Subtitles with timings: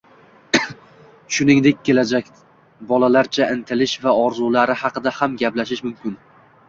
[1.35, 2.31] Shuningdek kelajak,
[2.93, 6.19] bolalarcha intilishi va orzulari haqida ham gaplashish mumkin: